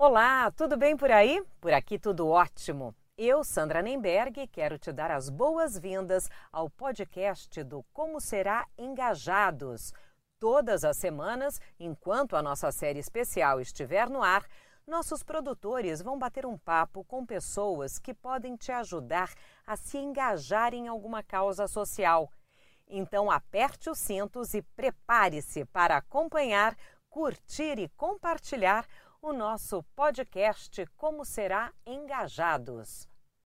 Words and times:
Olá, 0.00 0.52
tudo 0.52 0.76
bem 0.76 0.96
por 0.96 1.10
aí? 1.10 1.44
Por 1.60 1.72
aqui 1.72 1.98
tudo 1.98 2.28
ótimo. 2.28 2.94
Eu, 3.16 3.42
Sandra 3.42 3.82
Nemberg, 3.82 4.46
quero 4.46 4.78
te 4.78 4.92
dar 4.92 5.10
as 5.10 5.28
boas-vindas 5.28 6.30
ao 6.52 6.70
podcast 6.70 7.64
do 7.64 7.82
Como 7.92 8.20
Será 8.20 8.64
Engajados. 8.78 9.92
Todas 10.38 10.84
as 10.84 10.96
semanas, 10.98 11.60
enquanto 11.80 12.36
a 12.36 12.42
nossa 12.42 12.70
série 12.70 13.00
especial 13.00 13.60
estiver 13.60 14.08
no 14.08 14.22
ar, 14.22 14.46
nossos 14.86 15.24
produtores 15.24 16.00
vão 16.00 16.16
bater 16.16 16.46
um 16.46 16.56
papo 16.56 17.02
com 17.02 17.26
pessoas 17.26 17.98
que 17.98 18.14
podem 18.14 18.54
te 18.54 18.70
ajudar 18.70 19.32
a 19.66 19.76
se 19.76 19.98
engajar 19.98 20.74
em 20.74 20.86
alguma 20.86 21.24
causa 21.24 21.66
social. 21.66 22.30
Então, 22.86 23.28
aperte 23.28 23.90
os 23.90 23.98
cintos 23.98 24.54
e 24.54 24.62
prepare-se 24.62 25.64
para 25.64 25.96
acompanhar, 25.96 26.76
curtir 27.10 27.80
e 27.80 27.88
compartilhar 27.96 28.86
o 29.20 29.32
nosso 29.32 29.82
podcast 29.96 30.86
Como 30.96 31.24
Será 31.24 31.72
Engajados. 31.84 33.08